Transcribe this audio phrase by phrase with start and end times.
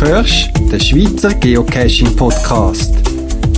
[0.00, 2.94] hörst den Schweizer Geocaching Podcast.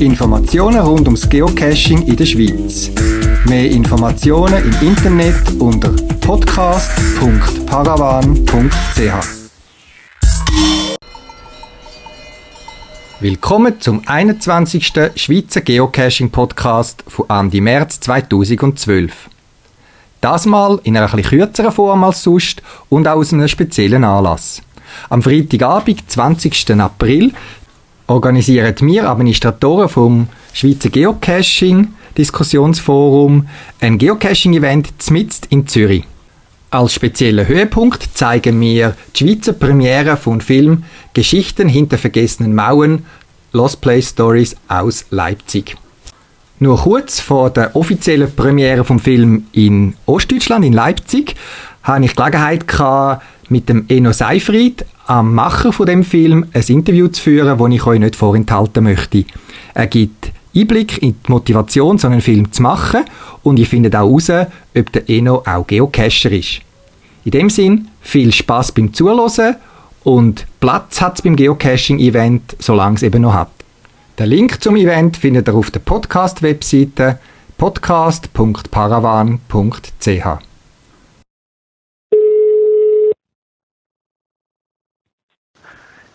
[0.01, 2.91] Informationen rund ums Geocaching in der Schweiz.
[3.47, 9.13] Mehr Informationen im Internet unter podcast.paravan.ch.
[13.21, 14.93] Willkommen zum 21.
[15.15, 19.31] Schweizer Geocaching Podcast von Ende März 2012.
[20.21, 24.61] Das mal in einer etwas kürzeren Form als sonst und auch aus einem speziellen Anlass.
[25.09, 26.71] Am Freitagabend, 20.
[26.81, 27.33] April,
[28.07, 33.49] organisieren wir Administratoren vom Schweizer Geocaching Diskussionsforum
[33.81, 36.05] ein Geocaching-Event zmitzt in Zürich.
[36.71, 43.05] Als speziellen Höhepunkt zeigen wir die Schweizer Premiere von Film Geschichten hinter vergessenen Mauern
[43.53, 45.77] Lost Place Stories aus Leipzig.
[46.59, 51.35] Nur kurz vor der offiziellen Premiere vom Film in Ostdeutschland, in Leipzig,
[51.83, 56.65] hatte ich die Gelegenheit gehabt, mit dem Eno Seifried, am Macher von dem Film, ein
[56.67, 59.25] Interview zu führen, das ich euch nicht vorenthalten möchte.
[59.75, 63.05] Er gibt Einblick in die Motivation, so einen Film zu machen
[63.43, 66.61] und ihr findet auch heraus, ob der Eno auch Geocacher ist.
[67.25, 69.57] In dem Sinn, viel Spaß beim Zuhören
[70.03, 73.51] und Platz hat es beim Geocaching-Event, solange es eben noch hat.
[74.19, 77.19] Den Link zum Event findet ihr auf der Podcast-Webseite
[77.57, 80.52] podcast.paravan.ch.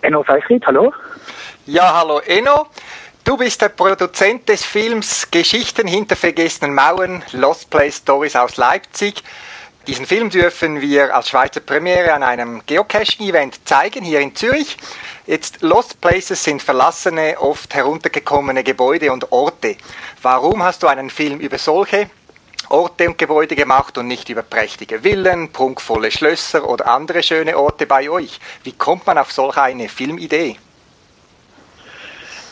[0.08, 0.94] Enno Seifried, hallo?
[1.66, 2.67] Ja, hallo Enno.
[3.25, 9.22] Du bist der Produzent des Films Geschichten hinter vergessenen Mauern, Lost Place Stories aus Leipzig.
[9.85, 14.78] Diesen Film dürfen wir als Schweizer Premiere an einem Geocaching-Event zeigen, hier in Zürich.
[15.25, 19.75] Jetzt Lost Places sind verlassene, oft heruntergekommene Gebäude und Orte.
[20.22, 22.09] Warum hast du einen Film über solche
[22.70, 27.86] Orte und Gebäude gemacht und nicht über prächtige Villen, prunkvolle Schlösser oder andere schöne Orte
[27.86, 28.40] bei euch?
[28.64, 30.56] Wie kommt man auf solch eine Filmidee?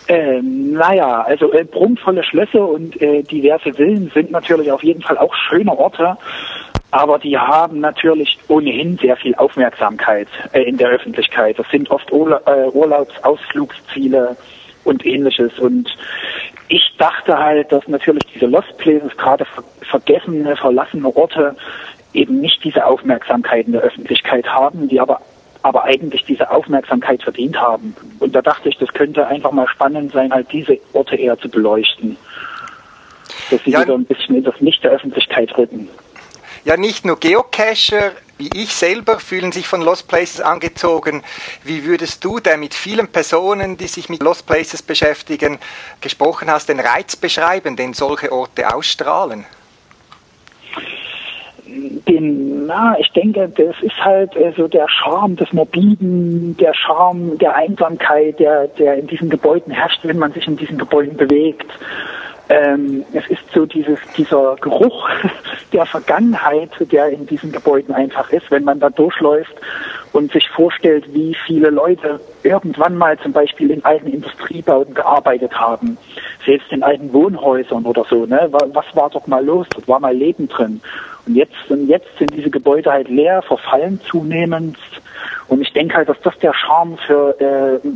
[0.07, 5.17] Ähm, naja, also äh, prunkvolle Schlösser und äh, diverse Villen sind natürlich auf jeden Fall
[5.17, 6.17] auch schöne Orte
[6.95, 11.59] aber die haben natürlich ohnehin sehr viel Aufmerksamkeit äh, in der Öffentlichkeit.
[11.59, 14.37] Das sind oft Urla äh, Urlaubsausflugsziele
[14.85, 15.59] und ähnliches.
[15.59, 15.95] Und
[16.67, 21.55] ich dachte halt, dass natürlich diese Lost Places, gerade ver vergessene, verlassene Orte,
[22.13, 25.21] eben nicht diese Aufmerksamkeit in der Öffentlichkeit haben, die aber
[25.61, 27.95] aber eigentlich diese Aufmerksamkeit verdient haben.
[28.19, 31.49] Und da dachte ich, das könnte einfach mal spannend sein, halt diese Orte eher zu
[31.49, 32.17] beleuchten.
[33.49, 33.81] Dass sie ja.
[33.81, 35.89] wieder ein bisschen in das Licht der Öffentlichkeit rücken.
[36.65, 41.23] Ja, nicht nur Geocacher, wie ich selber, fühlen sich von Lost Places angezogen.
[41.63, 45.59] Wie würdest du, der mit vielen Personen, die sich mit Lost Places beschäftigen,
[46.01, 49.45] gesprochen hast, den Reiz beschreiben, den solche Orte ausstrahlen?
[52.07, 57.37] Den, na, ich denke, das ist halt äh, so der Charme des Morbiden, der Charme
[57.37, 61.67] der Einsamkeit, der, der in diesen Gebäuden herrscht, wenn man sich in diesen Gebäuden bewegt.
[62.47, 65.09] Ähm, es ist so dieses, dieser Geruch
[65.73, 69.55] der Vergangenheit, der in diesen Gebäuden einfach ist, wenn man da durchläuft
[70.13, 75.97] und sich vorstellt, wie viele Leute irgendwann mal zum Beispiel in alten Industriebauten gearbeitet haben,
[76.45, 78.25] selbst in alten Wohnhäusern oder so.
[78.25, 78.47] Ne?
[78.51, 79.67] Was war dort mal los?
[79.73, 80.81] Dort war mal Leben drin.
[81.25, 84.77] Und jetzt, und jetzt sind diese Gebäude halt leer, verfallen zunehmend.
[85.47, 87.87] Und ich denke halt, dass das der Charme für äh,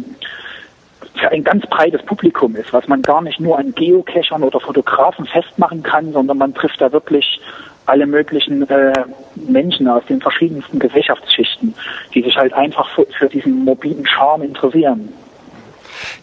[1.20, 5.26] für ein ganz breites Publikum ist, was man gar nicht nur an Geocachern oder Fotografen
[5.26, 7.40] festmachen kann, sondern man trifft da wirklich
[7.86, 8.94] alle möglichen äh,
[9.36, 11.74] Menschen aus den verschiedensten Gesellschaftsschichten,
[12.14, 15.12] die sich halt einfach für, für diesen mobilen Charme interessieren.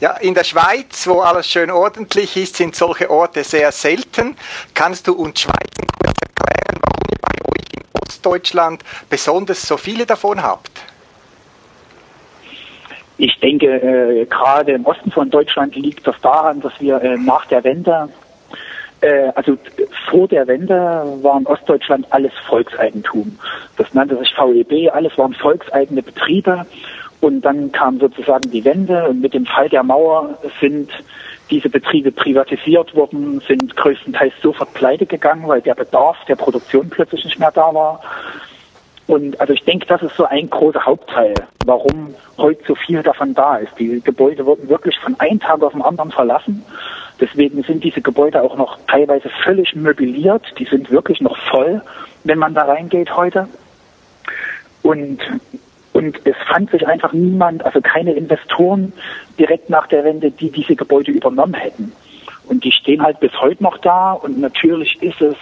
[0.01, 4.37] Ja, in der Schweiz, wo alles schön ordentlich ist, sind solche Orte sehr selten.
[4.75, 5.71] Kannst du uns Schweiz
[6.03, 10.71] kurz erklären, warum ihr bei euch in Ostdeutschland besonders so viele davon habt?
[13.19, 17.47] Ich denke, äh, gerade im Osten von Deutschland liegt das daran, dass wir äh, nach
[17.47, 18.09] der Wende,
[19.01, 19.57] äh, also
[20.11, 20.75] vor der Wende
[21.23, 23.39] war in Ostdeutschland alles Volkseigentum.
[23.77, 26.67] Das nannte sich VEB, alles waren volkseigene Betriebe.
[27.21, 30.91] Und dann kam sozusagen die Wende und mit dem Fall der Mauer sind
[31.51, 37.25] diese Betriebe privatisiert worden, sind größtenteils sofort pleite gegangen, weil der Bedarf der Produktion plötzlich
[37.25, 38.01] nicht mehr da war.
[39.07, 43.35] Und also ich denke, das ist so ein großer Hauptteil, warum heute so viel davon
[43.35, 43.73] da ist.
[43.79, 46.65] Die Gebäude wurden wirklich von einem Tag auf den anderen verlassen.
[47.21, 50.43] Deswegen sind diese Gebäude auch noch teilweise völlig möbliert.
[50.59, 51.83] Die sind wirklich noch voll,
[52.25, 53.49] wenn man da reingeht heute.
[54.83, 55.19] Und,
[55.93, 58.93] und es fand sich einfach niemand, also keine Investoren
[59.39, 61.93] direkt nach der Wende, die diese Gebäude übernommen hätten.
[62.49, 64.13] Und die stehen halt bis heute noch da.
[64.13, 65.37] Und natürlich ist es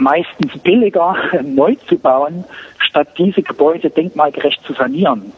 [0.00, 2.44] meistens billiger neu zu bauen,
[2.78, 5.32] statt diese Gebäude denkmalgerecht zu sanieren.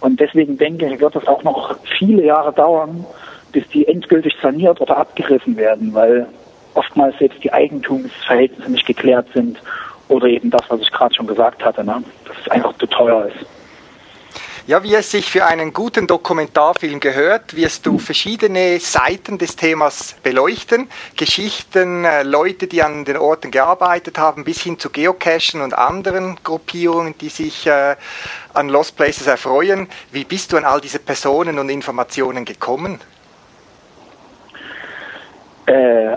[0.00, 3.04] Und deswegen denke ich, wird es auch noch viele Jahre dauern,
[3.52, 6.26] bis die endgültig saniert oder abgerissen werden, weil
[6.74, 9.58] oftmals selbst die Eigentumsverhältnisse nicht geklärt sind
[10.08, 12.02] oder eben das, was ich gerade schon gesagt hatte, ne?
[12.26, 13.46] dass es einfach zu teuer ist.
[14.68, 20.14] Ja, wie es sich für einen guten Dokumentarfilm gehört, wirst du verschiedene Seiten des Themas
[20.22, 20.90] beleuchten.
[21.16, 26.36] Geschichten, äh, Leute, die an den Orten gearbeitet haben, bis hin zu Geocachen und anderen
[26.44, 27.96] Gruppierungen, die sich äh,
[28.52, 29.88] an Lost Places erfreuen.
[30.12, 33.00] Wie bist du an all diese Personen und Informationen gekommen?
[35.64, 36.14] Äh,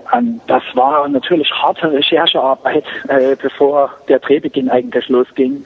[0.48, 5.64] das war natürlich harte Recherchearbeit, äh, bevor der Drehbeginn eigentlich losging.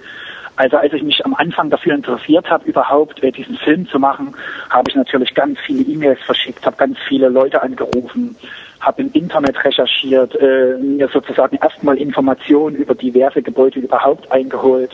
[0.58, 4.34] Also als ich mich am Anfang dafür interessiert habe, überhaupt äh, diesen Film zu machen,
[4.70, 8.36] habe ich natürlich ganz viele E-Mails verschickt, habe ganz viele Leute angerufen,
[8.80, 14.92] habe im Internet recherchiert, äh, mir sozusagen erstmal Informationen über diverse Gebäude überhaupt eingeholt,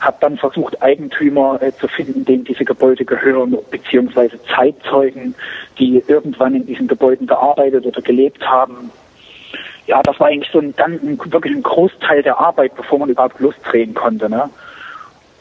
[0.00, 5.34] habe dann versucht, Eigentümer äh, zu finden, denen diese Gebäude gehören, beziehungsweise Zeitzeugen,
[5.78, 8.90] die irgendwann in diesen Gebäuden gearbeitet oder gelebt haben.
[9.86, 13.08] Ja, das war eigentlich so ein, dann ein, wirklich ein Großteil der Arbeit, bevor man
[13.08, 14.28] überhaupt losdrehen konnte.
[14.28, 14.50] Ne?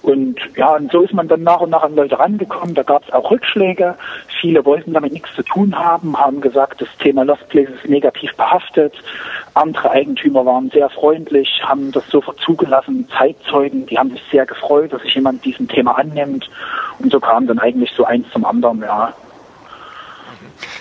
[0.05, 2.75] Und ja, und so ist man dann nach und nach an Leute rangekommen.
[2.75, 3.95] Da gab es auch Rückschläge.
[4.39, 8.35] Viele wollten damit nichts zu tun haben, haben gesagt, das Thema Lost Place ist negativ
[8.35, 8.93] behaftet.
[9.55, 13.09] Andere Eigentümer waren sehr freundlich, haben das sofort zugelassen.
[13.17, 16.51] Zeitzeugen, die haben sich sehr gefreut, dass sich jemand diesem Thema annimmt.
[16.99, 19.11] Und so kam dann eigentlich so eins zum anderen, ja.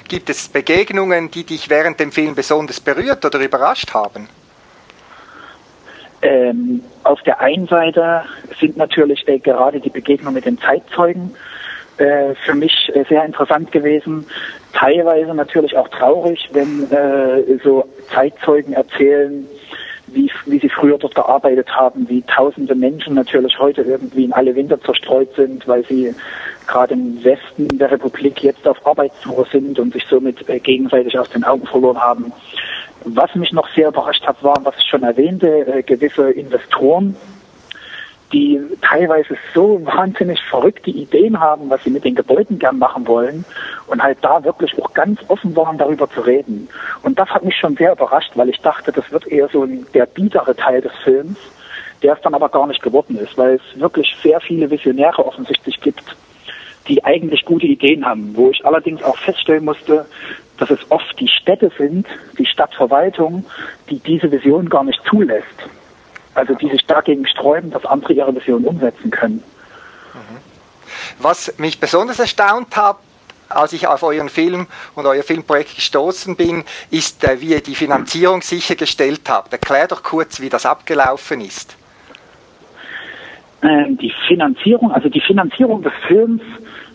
[0.07, 4.29] Gibt es Begegnungen, die dich während dem Film besonders berührt oder überrascht haben?
[6.25, 8.23] Ähm, auf der einen Seite
[8.59, 11.37] sind natürlich äh, gerade die Begegnungen mit den Zeitzeugen
[11.99, 14.27] äh, für mich äh, sehr interessant gewesen.
[14.73, 19.47] Teilweise natürlich auch traurig, wenn äh, so Zeitzeugen erzählen,
[20.15, 24.55] wie, wie sie früher dort gearbeitet haben, wie tausende Menschen natürlich heute irgendwie in alle
[24.55, 26.15] Winter zerstreut sind, weil sie
[26.67, 31.29] gerade im Westen der Republik jetzt auf Arbeitssuche sind und sich somit äh, gegenseitig aus
[31.31, 32.33] den Augen verloren haben.
[33.05, 37.17] Was mich noch sehr überrascht hat, war, was ich schon erwähnte, äh, gewisse Investoren,
[38.35, 43.45] die teilweise so wahnsinnig verrückte Ideen haben, was sie mit den Gebäuden gern machen wollen
[43.87, 46.69] und halt da wirklich auch ganz offen waren, darüber zu reden.
[47.03, 50.07] Und das hat mich schon sehr überrascht, weil ich dachte, das wird eher so der
[50.07, 51.39] biedere Teil des Films,
[52.03, 55.81] der es dann aber gar nicht geworden ist, weil es wirklich sehr viele Visionäre offensichtlich
[55.81, 56.17] gibt,
[56.89, 60.07] die eigentlich gute Ideen haben, wo ich allerdings auch feststellen musste,
[60.59, 63.45] dass es oft die Städte sind, die Stadtverwaltung,
[63.91, 65.69] die diese Vision gar nicht zulässt.
[66.35, 69.43] Also die sich dagegen sträuben, dass andere ihre Vision umsetzen können.
[71.19, 72.99] Was mich besonders erstaunt hat,
[73.49, 77.75] als ich auf euren Film und euer Filmprojekt gestoßen bin, ist, äh, wie ihr die
[77.75, 79.53] Finanzierung sichergestellt habt.
[79.53, 81.77] Erklär doch kurz, wie das abgelaufen ist.
[83.63, 86.43] Ähm, die Finanzierung, also die Finanzierung des Films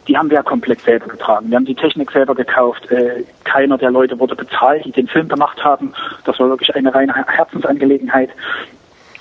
[0.10, 1.52] die haben wir ja komplett selber getragen.
[1.52, 2.90] Wir haben die Technik selber gekauft.
[2.92, 5.94] Äh, keiner der Leute wurde bezahlt, die den Film gemacht haben.
[6.26, 8.32] Das war wirklich eine reine Herzensangelegenheit.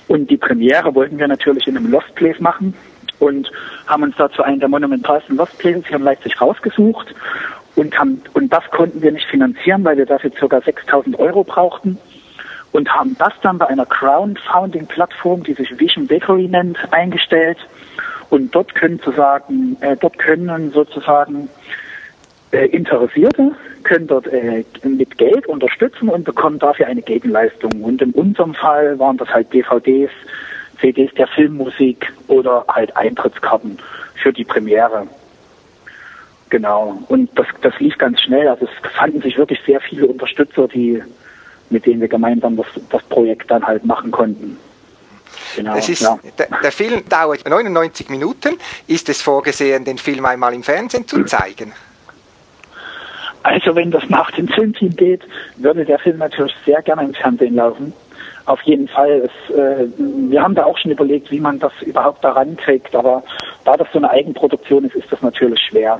[0.09, 2.73] Und die Premiere wollten wir natürlich in einem Lost Place machen
[3.19, 3.51] und
[3.85, 7.13] haben uns dazu einen der monumentalsten Lost Places hier in Leipzig rausgesucht
[7.75, 10.61] und haben, und das konnten wir nicht finanzieren, weil wir dafür ca.
[10.61, 11.99] 6000 Euro brauchten
[12.71, 17.59] und haben das dann bei einer Crowdfunding Plattform, die sich Vision Bakery nennt, eingestellt
[18.31, 21.49] und dort können sozusagen, äh, dort können sozusagen
[22.51, 23.51] äh, Interessierte
[23.83, 27.83] können dort äh, mit Geld unterstützen und bekommen dafür eine Gegenleistung.
[27.83, 30.11] Und in unserem Fall waren das halt DVDs,
[30.79, 33.77] CDs der Filmmusik oder halt Eintrittskarten
[34.15, 35.07] für die Premiere.
[36.49, 36.97] Genau.
[37.07, 38.47] Und das, das lief ganz schnell.
[38.47, 41.01] Also es fanden sich wirklich sehr viele Unterstützer, die,
[41.69, 44.57] mit denen wir gemeinsam das, das Projekt dann halt machen konnten.
[45.55, 46.19] Genau, ist, ja.
[46.37, 48.57] der, der, Film dauert 99 Minuten.
[48.87, 51.73] Ist es vorgesehen, den Film einmal im Fernsehen zu zeigen?
[53.49, 55.23] Also wenn das nach dem Filmteam geht,
[55.57, 57.93] würde der Film natürlich sehr gerne im Fernsehen laufen.
[58.45, 59.27] Auf jeden Fall.
[59.27, 62.95] Es, äh, wir haben da auch schon überlegt, wie man das überhaupt daran kriegt.
[62.95, 63.23] Aber
[63.65, 65.99] da das so eine Eigenproduktion ist, ist das natürlich schwer.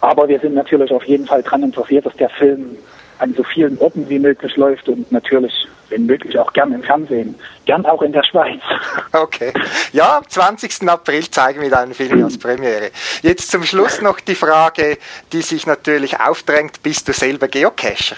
[0.00, 2.76] Aber wir sind natürlich auf jeden Fall daran interessiert, dass der Film
[3.22, 5.52] an so vielen Orten wie möglich läuft und natürlich,
[5.90, 7.36] wenn möglich, auch gern im Fernsehen.
[7.64, 8.60] Gern auch in der Schweiz.
[9.14, 9.52] Okay.
[9.92, 10.88] Ja, am 20.
[10.88, 12.90] April zeigen wir deinen Film als Premiere.
[13.20, 14.96] Jetzt zum Schluss noch die Frage,
[15.32, 16.82] die sich natürlich aufdrängt.
[16.82, 18.16] Bist du selber Geocacher?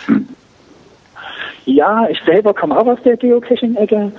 [1.66, 4.12] Ja, ich selber komme auch aus der Geocaching-Ecke.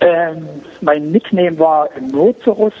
[0.00, 0.48] Ähm,
[0.82, 2.74] mein Nickname war Nozorus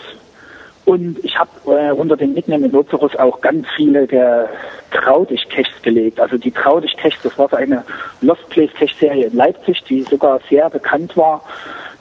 [0.90, 4.48] und ich habe äh, unter dem Nickname Nozorus auch ganz viele der
[4.90, 6.18] Traudig-Caches gelegt.
[6.18, 7.84] Also die Traudig-Caches, das war so eine
[8.22, 11.44] Lost Place Cache-Serie in Leipzig, die sogar sehr bekannt war.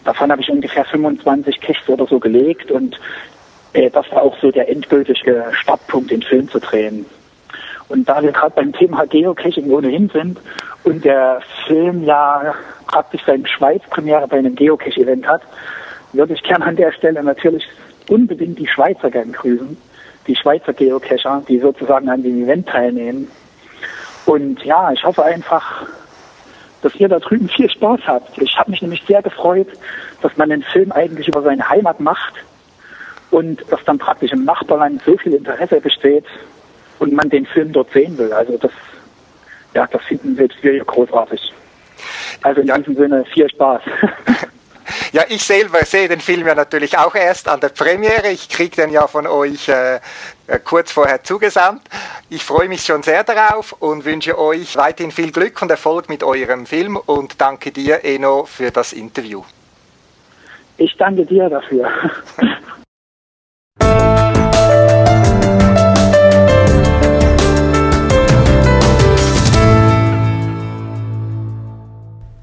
[0.05, 2.99] Davon habe ich ungefähr 25 Caches oder so gelegt und
[3.73, 7.05] äh, das war auch so der endgültige Startpunkt, den Film zu drehen.
[7.89, 10.39] Und da wir gerade beim Thema Geocaching ohnehin sind
[10.83, 12.55] und der Film ja
[12.87, 15.43] praktisch seine Schweiz-Premiere bei einem Geocache-Event hat,
[16.11, 17.67] würde ich gerne an der Stelle natürlich
[18.09, 19.77] unbedingt die Schweizer gern grüßen.
[20.27, 23.29] Die Schweizer Geocacher, die sozusagen an dem Event teilnehmen.
[24.25, 25.87] Und ja, ich hoffe einfach,
[26.81, 28.37] dass ihr da drüben viel Spaß habt.
[28.41, 29.67] Ich habe mich nämlich sehr gefreut,
[30.21, 32.33] dass man den Film eigentlich über seine Heimat macht
[33.31, 36.25] und dass dann praktisch im Nachbarland so viel Interesse besteht
[36.99, 38.31] und man den Film dort sehen will.
[38.33, 38.71] Also das,
[39.73, 41.41] ja, das finden selbst wir großartig.
[42.41, 42.77] Also in ja.
[42.77, 43.81] diesem Sinne viel Spaß.
[45.11, 48.29] Ja, ich selber sehe den Film ja natürlich auch erst an der Premiere.
[48.29, 49.95] Ich kriege den ja von euch äh,
[50.45, 51.81] äh, kurz vorher zugesandt.
[52.29, 56.23] Ich freue mich schon sehr darauf und wünsche euch weiterhin viel Glück und Erfolg mit
[56.23, 59.43] eurem Film und danke dir, Eno, für das Interview.
[60.77, 61.89] Ich danke dir dafür.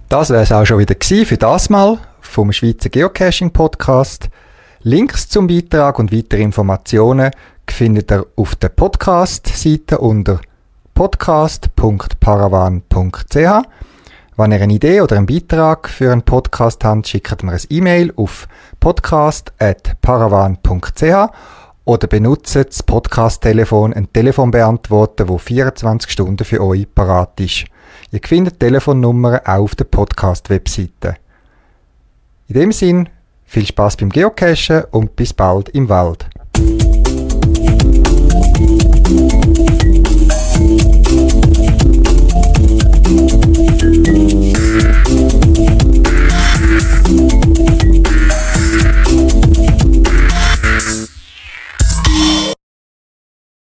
[0.08, 4.28] Das wäre es auch schon wieder für das Mal vom Schweizer Geocaching Podcast.
[4.82, 7.30] Links zum Beitrag und weitere Informationen
[7.66, 10.38] findet ihr auf der Podcast-Seite unter
[10.94, 13.36] podcast.paravan.ch.
[14.36, 18.12] Wenn ihr eine Idee oder einen Beitrag für einen Podcast habt, schickt mir ein E-Mail
[18.16, 18.46] auf
[18.80, 21.32] podcast.paravan.ch
[21.86, 27.64] oder benutzt das Podcast-Telefon, ein Telefonbeantworter, das 24 Stunden für euch parat ist.
[28.10, 31.16] Ihr findet Telefonnummern auch auf der Podcast-Webseite.
[32.48, 33.08] In dem Sinn,
[33.44, 36.26] viel Spaß beim Geocachen und bis bald im Wald.